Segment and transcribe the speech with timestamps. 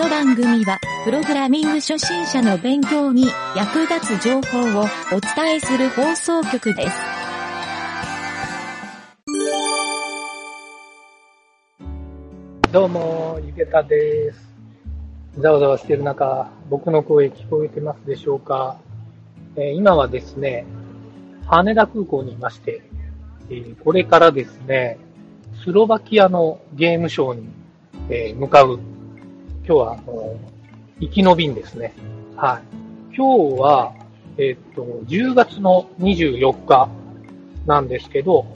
[0.00, 6.96] の番組は、プログラミング初心者の勉強に役立つ情報をお伝えする放送局です。
[12.72, 14.40] どうも、ゆげたです。
[15.38, 18.78] ざわざわしている中、僕の声聞こえてますでしょうか、
[19.56, 20.64] えー今はですね、
[21.46, 22.80] 羽田空港にいまして、
[23.50, 24.96] えーこれからですね、
[25.62, 27.48] スロバキアのゲームショーに、
[28.08, 28.80] えー向かう。
[29.66, 30.36] 今日は、あの、
[31.00, 31.92] 行きの便ですね。
[32.36, 33.14] はい。
[33.14, 33.94] 今日は、
[34.38, 36.88] えっと、10月の24日
[37.66, 38.46] なんですけど、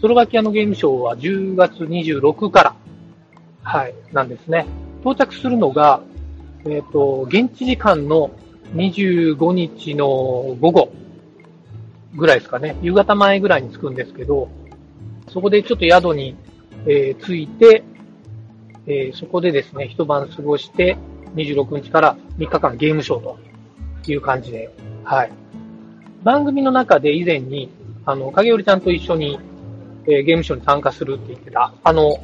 [0.00, 2.76] スロバキアのゲームショーは10月26から、
[3.62, 4.66] はい、なんですね。
[5.00, 6.00] 到着するのが、
[6.66, 8.30] えっ、と、現地時間の
[8.74, 10.06] 25日の
[10.60, 10.92] 午後
[12.14, 12.76] ぐらいですかね。
[12.82, 14.48] 夕方前ぐらいに着くんですけど、
[15.28, 16.36] そこでちょっと宿に、
[16.86, 17.82] えー着いて、
[18.86, 20.96] えーそこでですね、一晩過ごして、
[21.36, 23.38] 26日から3日間ゲームショーと
[24.06, 24.70] いう感じで、
[25.04, 25.32] はい。
[26.22, 27.70] 番組の中で以前に、
[28.06, 29.38] あの、影織ちゃんと一緒に、
[30.06, 32.16] えーゲームショーに参加するって言ってた、あの、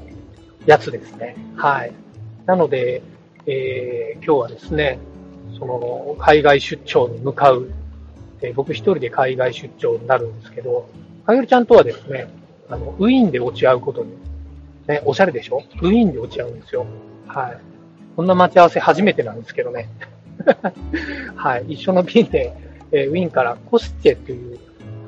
[0.67, 1.36] やつですね。
[1.56, 1.92] はい。
[2.47, 3.02] なので、
[3.47, 4.98] えー今日はですね、
[5.58, 7.70] その、海外出張に向かう、
[8.42, 10.89] えー僕一人で海外出張になるんですけど、
[11.24, 12.28] かげるちゃんとはですね、
[12.69, 14.12] あの、ウィーンで落ち合うことに、
[14.86, 15.62] ね、おしゃれでしょ？
[15.83, 16.86] ウィーンで落ち合うんですよ。
[17.27, 17.59] はい。
[18.17, 19.89] こんな待ち合わせ初めてなんですけどね。
[21.36, 21.64] はい。
[21.75, 22.53] 一緒の便で、
[22.92, 24.58] えーウィーンからコスチェっていう、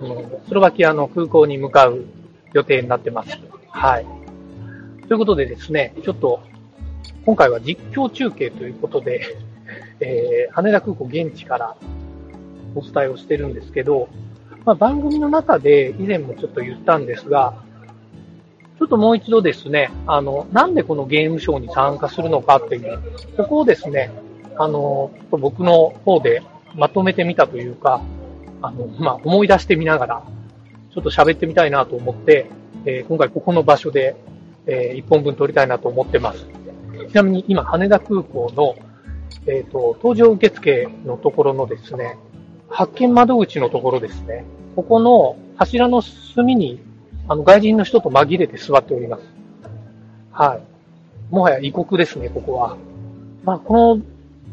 [0.01, 2.05] うんスロバキアの空港に向かう
[2.53, 3.39] 予定になってます。
[3.69, 4.07] はい。
[5.09, 6.41] ということでですね、ちょっと、
[7.25, 9.23] 今回は実況中継ということで、
[10.01, 11.77] えー羽田空港現地から
[12.75, 14.09] お伝えをしてるんですけど、
[14.65, 17.55] まあ、番組の中で以前もちょっと言ったんですが、
[18.83, 23.01] ちょっともう一度ですね、あの、なんでこのゲームショーに参加するのかっていう、
[23.37, 24.11] ここをですね、
[24.59, 26.43] あの、ちょっと僕の方で
[26.75, 28.03] まとめてみたというか、
[28.61, 30.23] あの、まあ、思い出してみながら、
[30.93, 32.51] ちょっと喋ってみたいなと思って、
[32.85, 34.17] えー今回ここの場所で、
[34.67, 36.45] えー一本分撮りたいなと思ってます。
[37.09, 38.75] ちなみに今、羽田空港の、
[39.47, 42.19] えっ、と、搭乗受付のところのですね、
[42.69, 44.45] 発見窓口のところですね。
[44.75, 46.81] ここの柱の隅に、
[47.33, 49.23] あの、外人の人と紛れて座っております。
[50.33, 51.35] はい。
[51.35, 52.77] もはや異国ですね、ここは。
[53.45, 54.03] まあ、この、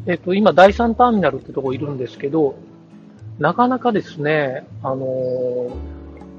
[0.06, 2.56] えっ、と、今、第3ターミナルってとこいるんですけど、
[3.38, 5.70] なかなかですね、あのー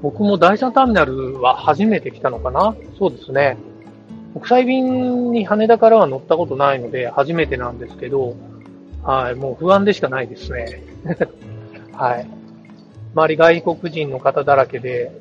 [0.02, 2.74] 僕も第3ターミナルは初めて来たのかな？
[2.98, 3.56] そうですね。
[4.34, 8.34] 国際便に羽田からは乗ったことないので、初めてなんですけど、
[9.04, 10.82] はい、もう不安でしかないですね。
[11.94, 12.26] はい。
[13.14, 15.12] 周り外国人の方だらけで、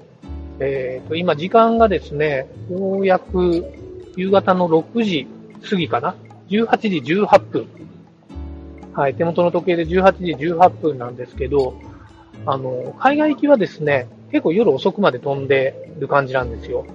[0.64, 3.66] えっ、と、今時間がですね、ようやく
[4.16, 5.28] 夕方の6時
[5.68, 6.16] 過ぎかな
[6.50, 7.68] ?18 時18分。
[8.94, 11.74] はい、手元の時計で18時18分なんですけど、
[12.46, 16.86] あの、海外行きはですね、結構夜遅くまで飛んでる感じなんですよ。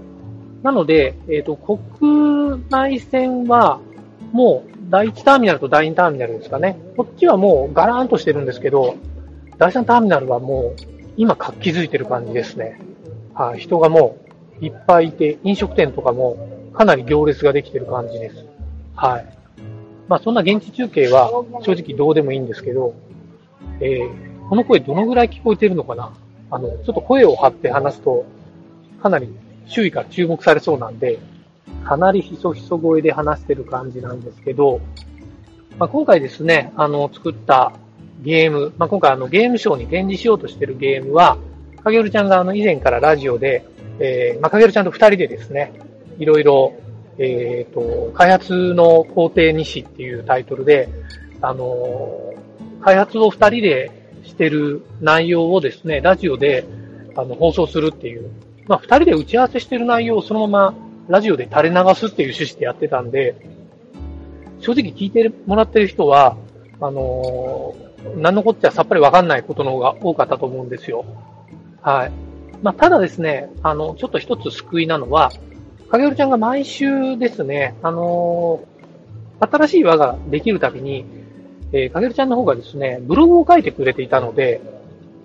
[0.63, 3.81] なので、えっ、と、国内線は、
[4.33, 6.79] もう、第1ターミナルと第2ターミナルですかね。
[6.97, 8.95] こっちはもうガラーンとしてるんですけど、
[9.59, 10.83] 第3ターミナルはもう、
[11.17, 12.79] 今活気づいてる感じですね。
[13.37, 14.17] はい、人がも
[14.61, 16.37] う、いっぱいいて、飲食店とかも、
[16.75, 18.45] かなり行列ができてる感じです。
[18.97, 19.27] はい。
[20.09, 21.31] まあ、そんな現地中継は、
[21.63, 22.95] 正直どうでもいいんですけど、
[23.81, 26.13] えーこの声どのぐらい聞こえてるのかな？
[26.53, 28.25] あの、ちょっと声を張って話すと、
[29.03, 29.29] かなり
[29.67, 31.19] 周囲から注目されそうなんで、
[31.85, 34.81] かなりひそひそ声で話してる感じなんですけど、
[35.81, 37.73] まあ、今回ですね、あの、作った
[38.23, 41.39] ゲーム、まあ、今回あの、ゲームショーに展示しようとしてるゲームは、
[41.87, 43.65] かげるちゃんがあの、以前からラジオで、
[43.99, 45.73] えー、まあ、かげるちゃんと二人でですね、
[46.19, 46.75] いろいろ、
[47.19, 50.89] えっ、と、開発の工程日誌っていうタイトルで、
[51.41, 52.37] あのー
[52.87, 53.91] 開発を二人で
[54.23, 56.65] してる内容をですね、ラジオで
[57.17, 58.31] あの放送するっていう、
[58.69, 60.75] まあ二人で打ち合わせしてる内容をそのまま
[61.09, 63.35] ラジオで垂れ流すっていう趣旨でやってたんで、
[64.61, 66.37] 正直聞いてもらってる人は、
[66.81, 71.05] あのー、何のこっちゃさっぱりわかんないことの方が多かったと思うんですよ。
[71.83, 72.13] はい。
[72.63, 75.31] まあ、ただですね、あの、ちょっと一つ救いなのは、
[75.91, 78.77] かげるちゃんが毎週ですね、あのー
[79.41, 81.05] 新しい輪ができるたびに、
[81.73, 84.61] えー、かげるちゃんの方がですね、ブログを書いてくれていたので、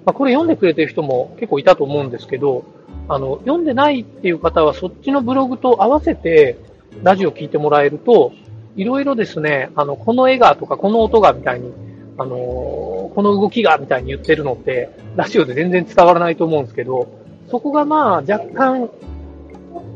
[0.06, 2.65] まあ、これ読んでくれてる人も結構いたと思うんですけど、
[3.07, 6.57] あの、読んでないっていう方はそっちのブログと合わせて
[7.03, 8.33] ラジオ聞いてもらえると、
[8.75, 11.71] いろいろですね、あの、この絵がとかこの音がみたいに、
[12.17, 17.09] あのーこの動きがみたいに言ってるのって、ラジオで全然伝わらないと思うんですけど、
[17.49, 18.89] そこがまあ若干、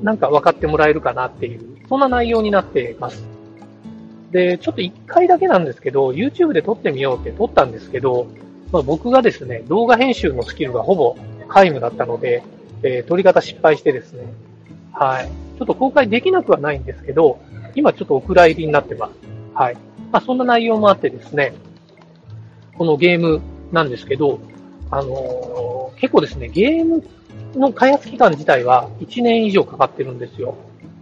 [0.04, 3.24] なんか分かってもらえるかなっていう、そんな内容になってます。
[4.32, 8.28] で、ちょっと一回だけなんですけど、YouTube で撮ってみようって撮ったんですけど、
[8.72, 11.16] まあ、僕がですね、動画編集のスキルがほぼ
[11.48, 12.44] 皆無だったので、
[12.84, 14.26] えー、撮り方失敗してですね、
[14.92, 15.28] はい。
[15.58, 17.40] ちょっと公開できなくはないんですけど、
[17.76, 19.14] 今ちょっとお蔵入りになってます。
[19.54, 19.76] はい。
[20.12, 21.54] まあ、そんな内容もあってですね、
[22.78, 23.42] このゲーム
[23.72, 24.40] なんですけど、
[24.92, 27.04] あのー、結構ですね、ゲーム
[27.56, 30.56] の開発期間自体は1年以上かかってるんですよ。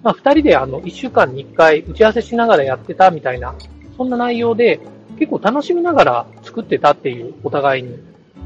[0.04, 3.56] まあ、2人であの1週間に1回打ち合わせしながらやってたみたいな、
[3.98, 4.80] そんな内容で、
[5.18, 7.98] 結構楽しみながら作ってたっていう、お互いに。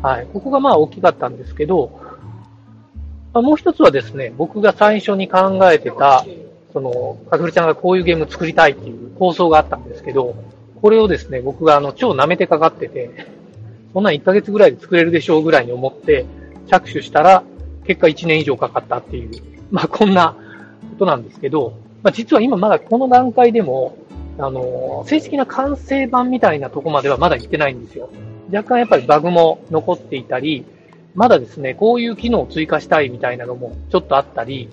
[0.02, 0.28] はい。
[0.32, 2.00] ここがまあ大きかったんですけど、
[3.34, 6.26] まあ、もう一つはですね、僕が最初に考えてた、
[6.74, 10.36] その、かくるちゃんがこういうゲーム作りたいっていう構想があったんですけど、
[10.82, 13.28] これをですね、僕があの、超舐めてかかってて、
[13.94, 16.26] そんなん1ヶ月ぐらいで作れるでしょうぐらいに思って
[16.68, 17.44] 着手したら、
[17.86, 19.32] 結果1年以上かかったっていう、
[19.72, 20.36] まあこんな
[20.92, 23.98] ことなんですけど、まあ実は今まだこの段階でも、
[24.38, 28.10] あの、正式な完成版みたいなとこまではまだ行ってないんですよ。
[28.54, 30.66] 若干やっぱりバグも残っていたり、
[31.16, 34.70] まだですね、こういう機能を追加したいみたいなのもちょっとあったり、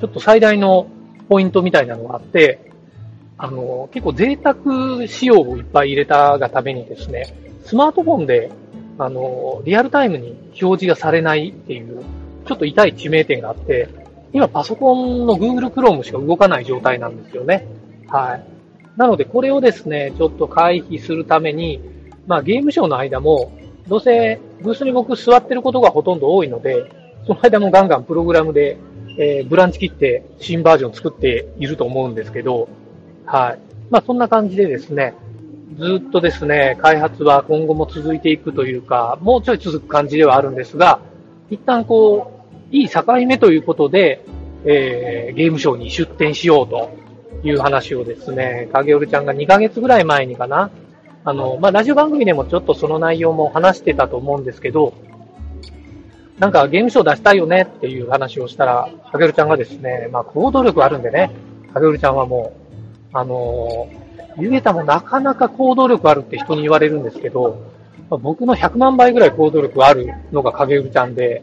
[0.00, 0.86] ちょっと最大の
[1.28, 2.67] ポイントみたいなのがあって、
[3.38, 7.26] あの、結構贅沢仕様をいっぱい入れたがためにですね、
[7.64, 8.50] スマートフォンで、
[8.98, 12.02] あの、リアルタイムに表示がされないっていう、
[12.46, 13.88] ちょっと痛い致命点があって、
[14.32, 17.66] 今パソコンの Google Chrome しか動かない状態なんですよね。
[18.08, 18.44] はい。
[18.96, 21.80] なので、これをですね、ちょっと回避するために、
[22.26, 23.52] まあ、ゲームショーの間も、
[23.86, 26.90] どうせ、ブースに僕座ってることがほとんど多いので、
[27.26, 28.76] その間もガンガンプログラムで、
[29.16, 32.68] えー、ブランチ切って新バージョン作っていると思うんですけど、
[33.30, 33.58] はい。
[33.90, 35.14] まあ、そんな感じでですね、
[35.78, 41.00] ずっとですね、開発は今後も続いていくというか、もうちょい続く感じではあるんですが、
[41.50, 42.32] 一旦こ
[42.72, 44.24] う、いい境目ということで、
[44.64, 46.90] えー、ゲームショーに出展しようと
[47.42, 50.70] いう話をですね、影織ちゃんが2ヶ月ぐらい前にかな、
[51.24, 54.94] あの、まあ、ラジオ番組でもちょっとその内容も話してたと思うんですけど、
[56.38, 61.30] なんかゲームショー出したいよねっていう話をしたら、影織ちゃんがですね、まあ、行動力あるんでね、
[61.74, 62.67] 影織ちゃんはもう、
[63.12, 64.08] あのー
[64.40, 67.60] ゆげたもなかなか行動力あるって人に言われるんですけど、
[68.08, 71.42] まあ、僕の100万倍ぐらい行動力あるのが影織ちゃんで、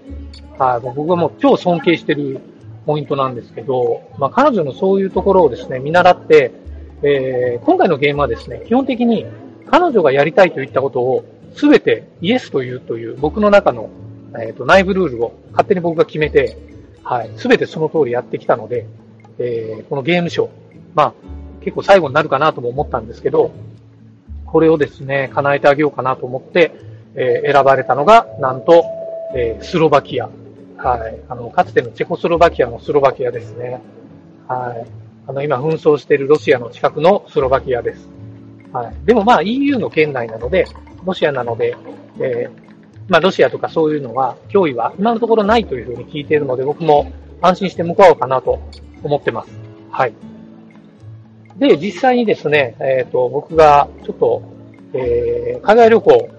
[0.58, 2.40] はい、僕はもう超尊敬してる
[2.86, 6.52] ポイントなんですけど、まあ、彼女のそういうところをですね、見習って、
[7.04, 9.26] えー、今回のゲームはですね、基本的に
[9.70, 11.26] 彼女がやりたいと言ったことを
[11.56, 13.90] 全てイエスというという僕の中の、
[14.40, 16.58] えーと、内部ルールを勝手に僕が決めて、
[17.04, 18.86] はい、全てその通りやってきたので、
[19.38, 20.50] えー、このゲームショー、
[20.94, 21.14] まあ、
[21.66, 23.52] 結構最後になるかなとも思ったんですけど、
[24.46, 26.72] これをですね、叶えてあげようかなと思って、
[27.16, 28.86] えー、選ばれたのが、なんと、
[29.36, 30.30] えー、スロバキア
[30.78, 31.20] はい。
[31.30, 33.82] あの、かつてのチェコスロバキアのスロバキアですね。
[34.48, 34.86] はい。
[35.28, 38.08] あの、今紛争しているロシアの近くのスロバキアです。
[38.72, 38.96] はい。
[39.06, 40.66] でもまあ EU の圏内なので、
[41.04, 41.76] ロシアなので、
[42.20, 42.52] えー、
[43.08, 48.60] まあロシアとかそういうのは、脅威は今のところないというふうに聞いているので、僕も安心して向かおうかなと
[49.02, 49.52] 思ってます。
[49.90, 50.14] はい。
[51.58, 54.42] で、実際にですね、えっ、ー、と、僕がちょっと、
[54.94, 56.30] えー、海外旅行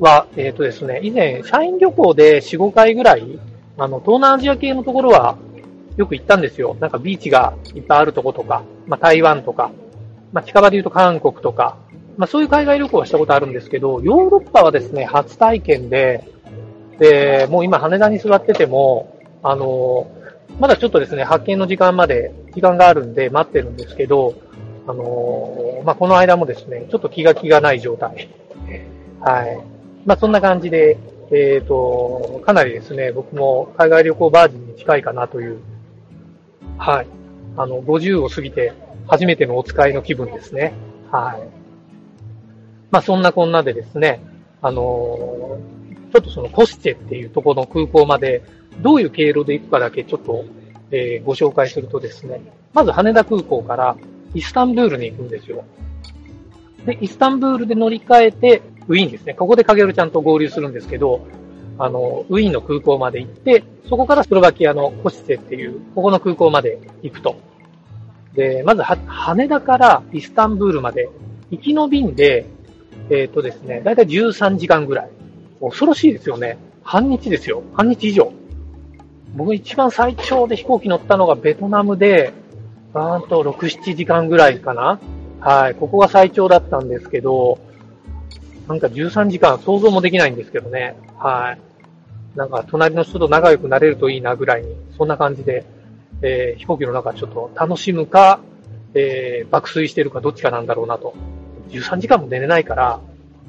[0.00, 3.38] は、えっ、ー、とですね、以前、社員旅行で4、5回ぐらい、
[3.78, 5.36] あの、東南アジア系のところは
[5.96, 6.76] よく行ったんですよ。
[6.80, 9.70] なんかビーチがいっぱいあるとことか、まあ台湾とか、
[10.32, 11.76] まあ近場で言うと韓国とか、
[12.16, 16.24] まあそういう海外旅行はしたことあるんですけど、ヨーロッパはですね、初体験で、
[16.98, 20.08] で、もう今羽田に座ってても、あの、
[20.58, 24.34] まだちょっとですね、発見の時間まで時間があるんで待ってるんですけど、
[24.86, 28.28] あの、まあこの間もですね、ちょっと気が気がない状態。
[29.20, 29.58] はい。
[30.06, 30.98] まあそんな感じで、
[31.30, 35.58] えっ、ー、と、かなりですね、僕も海外旅行バージンに近いかなという、
[36.78, 37.06] はい。
[37.56, 38.72] あの、50を過ぎて
[39.06, 40.74] 初めてのお使いの気分ですね。
[41.10, 41.64] はい。
[42.90, 44.20] まあ、そんなこんなでですね、
[44.62, 45.58] あの
[46.12, 48.42] ちょっとそのコスチェっていうところの空港まで、
[48.80, 50.44] どういう経路で行くかだけちょっと、
[50.90, 52.40] えー、ご紹介するとですね、
[52.72, 53.96] まず羽田空港から
[54.34, 55.64] イスタンブールに行くんですよ。
[56.84, 59.34] で、イスタンブールで乗り換えて、ウィーンですね。
[59.34, 61.26] ここで影るちゃんと合流するんですけど、
[61.78, 67.36] あの、ウィーンの空港まで行って、そこからスロバキアのコシセっていう、ここの空港まで行くと。
[68.34, 71.08] で、まずは、羽田からイスタンブールまで、
[71.50, 72.46] 行きの便で、
[73.10, 75.10] えっ、ー、とですね、だいたい13時間ぐらい。
[75.60, 76.58] 恐ろしいですよね。
[76.82, 77.62] 半日ですよ。
[77.74, 78.32] 半日以上。
[79.34, 82.32] 僕一番最長で飛行機乗ったのがベトナムで、
[82.94, 85.00] なんと6、7時間ぐらいかな。
[85.40, 85.74] はい。
[85.74, 87.58] ここが最長だったんですけど、
[88.68, 90.96] なんか13時間想像もできないんですけどね。
[91.18, 91.58] はい。
[92.38, 95.64] なんか隣の人と仲良くなれるといいなぐらいに、そんな感じで、
[96.22, 98.40] えー、飛行機の中ちょっと楽しむか、
[98.94, 101.14] えー、爆睡してるかどっちかなんだろうなと。
[101.70, 103.00] 13時間も寝れないから、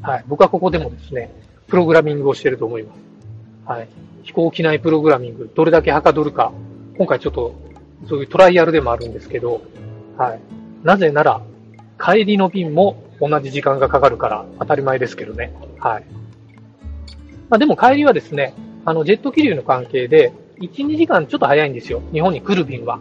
[0.01, 1.31] はい、僕はここでもですね、
[1.67, 2.99] プログラミングをしてると思います。
[3.65, 3.87] はい。
[4.25, 6.51] 飛行機内プログラミング、どれだけはかどるか、
[6.97, 7.55] 今回ちょっと、
[8.09, 9.61] そういうトライアルでもあるんですけど、
[10.17, 10.39] はい。
[10.83, 11.41] なぜなら、
[12.03, 15.53] 帰りの便も同じ時間がかかるから当たり前ですけどね。
[15.79, 16.03] はい。
[17.49, 22.01] まあでも帰りはですね、あの、ジェット気流の関係で、1、2時間ちょっと早いんですよ。
[22.11, 22.99] 日本に来る便は。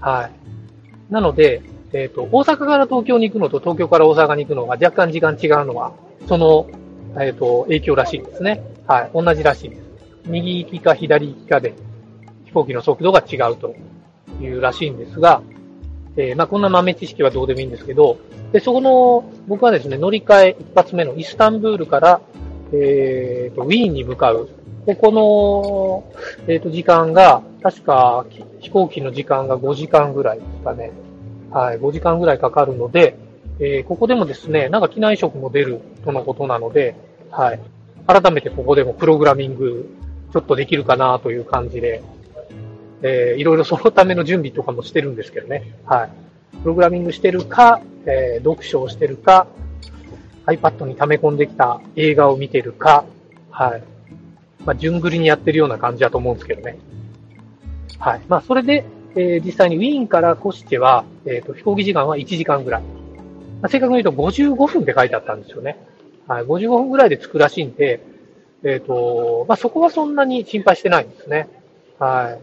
[0.00, 1.12] はい。
[1.12, 5.92] なので、えっ、ー、と、大阪から東京に行くのと東京から大阪に行くのが若干時間違うのは、
[6.28, 6.68] その、
[7.16, 8.62] えっ、ー、と、影響らしいですね。
[8.86, 9.10] はい。
[9.12, 9.93] 同じらしいです。
[10.26, 11.74] 右行きか左行きかで
[12.44, 13.74] 飛行機の速度が違うと
[14.40, 15.42] いうらしいんですが、
[16.16, 18.18] えー、まあ、こんな豆知識はどうでもいいんですけど、
[18.52, 22.20] で、そこの、僕はですね、乗り換え一発目のイスタンブールから、
[22.72, 24.48] えー、と、ウィーンに向かう。
[24.86, 28.24] ここの、えっ、ー、と、時間が、確か、
[28.60, 30.92] 飛行機の時間が5時間ぐらいですかね。
[31.50, 33.16] はい、5時間ぐらいかかるので、
[33.58, 36.94] えー、ここでもですね、なんか機内食も出るとのことなので、
[37.30, 37.60] はい。
[38.06, 39.88] 改めてここでもプログラミング、
[40.34, 42.02] ちょっとできるかなという感じで、
[43.02, 45.76] えー、いろいろそのための準備とかもしてるんですけどね。
[45.84, 46.10] はい。
[46.60, 49.46] プログラミングしてるか、えー、読書をしてるか、
[50.46, 53.04] iPad に溜め込んできた映画を見てるか、
[53.48, 53.84] はい。
[54.64, 56.78] まあ、順繰りにやってるような感じだと思うんですけどね。
[58.00, 58.20] はい。
[58.26, 62.82] まあ、それで、えー、実際にウィーンからコシチェは、えっ、ー、と、飛行機時間は1時間ぐらい。
[62.82, 62.88] ま
[63.62, 65.78] あ、正確に言うと55分って書いてあったんですよね。
[66.26, 66.44] はい。
[66.44, 68.13] 55分ぐらいで着くらしいんで、
[68.64, 71.48] えっ、ー、と、まあ、そこはそんなに心配してないんですね。
[71.98, 72.40] はい。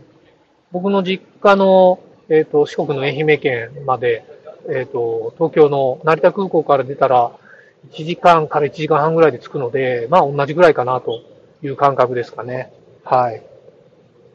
[0.72, 2.00] 僕の実家の、
[2.30, 4.24] えっ、ー、と、四国の愛媛県まで、
[4.70, 7.32] えっ、ー、と、東京の成田空港から出たら、
[7.90, 11.22] 1時間から1時間半ぐらいで着くので、まあ同じぐらいかなと
[11.64, 12.72] いう感覚ですかね。
[13.04, 13.44] はい。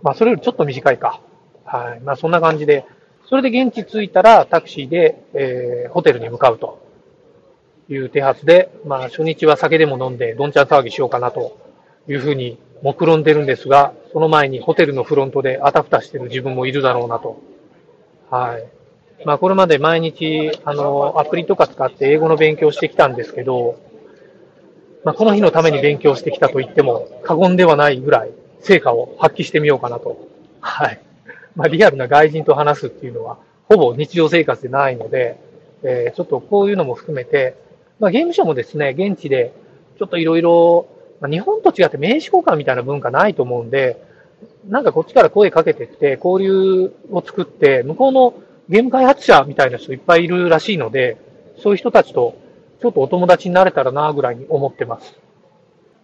[0.02, 1.20] まあそれよりちょっと短いか。
[1.64, 2.00] はい。
[2.00, 2.84] まあそんな感じで、
[3.28, 6.84] それで現地着いたらタクシーで、えー、ホテルに向かうと
[7.88, 11.65] いう手はずで、まあ初日は酒でも飲んでどんちゃん騒ぎしようかなと
[12.08, 17.40] いうふうに目論んでるんですが、その前にホテルのフロントであたふたしてる自分もいるだろうなと。
[18.30, 18.66] はい。
[19.24, 23.80] まあこれまで毎日、あの、アプリとか使って英語の勉強してきたんですけど、
[25.04, 30.28] まあこの日のために勉強してきたと言っても過言ではないぐらい成果を発揮してみようかなと。
[30.60, 31.00] はい。
[31.54, 35.40] まあリアルな外人と話すっていうのはほぼ日常生活でないので、
[35.82, 37.56] えー、ちょっとこういうのも含めて、
[37.98, 39.52] まあゲームショーもですね、現地で
[39.98, 40.88] ちょっといろいろ
[41.20, 44.02] まあ、日本と違って名刺交換みたいな文化ないと思うんで、
[44.68, 48.34] なんかこっちから声かけてって、交流を作って、向こうの
[48.68, 51.16] ゲーム開発者みたいな人いっぱいいるらしいので、
[51.62, 52.36] そういう人たちと
[52.80, 55.18] ちょっとお友達になれたらなぐらいに思ってます。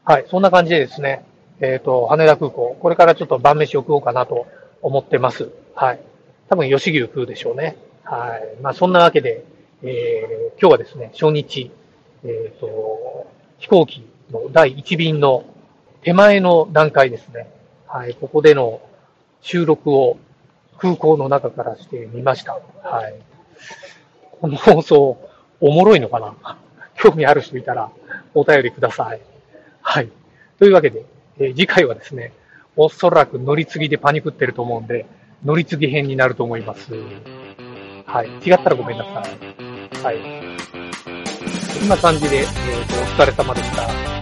[0.04, 1.24] はい、そんな感じでですね、
[1.60, 4.46] えっ、ー、と、羽田空港、これからちょっと晩飯を食おうかなと
[4.80, 5.50] 思ってます。
[5.74, 6.00] はい。
[6.48, 7.76] 多分吉牛食うでしょうね。
[8.02, 8.62] はい。
[8.62, 9.44] まあそんなわけで、
[9.82, 11.70] えー、今日はですね、初日、
[12.24, 13.26] えっ、ー、と、
[13.58, 15.44] 飛行機の第1便の
[16.02, 17.48] 手前の段階ですね。
[17.86, 18.80] はい、ここでの
[19.42, 20.18] 収録を
[20.78, 22.58] 空港の中からしてみました。
[22.82, 23.14] はい。
[24.40, 25.18] この放送、
[25.60, 26.58] おもろいのかな？
[26.96, 27.90] 興味ある人いたら
[28.34, 29.20] お便りください。
[29.80, 30.08] はい。
[30.58, 31.04] というわけで、
[31.38, 32.32] えー、次回はですね、
[32.76, 35.06] おそらく乗り継ぎでパニクってると思うんで、
[35.44, 36.94] 乗り継ぎ編になると思います。
[38.06, 38.28] はい。
[38.48, 40.04] 違ったらごめんなさい。
[40.04, 40.16] はい。
[41.80, 44.21] こんな感じで、えっ、ー、と、お疲れ様でした。